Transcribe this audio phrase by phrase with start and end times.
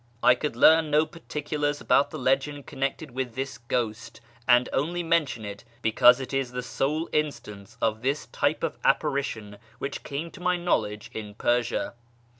[0.23, 5.45] I could learn no particulars about the legend connected with this ghost, and only mention
[5.45, 10.41] it because it is the sole instance of this type of apparition which came to
[10.41, 11.93] my knowledge in Persia.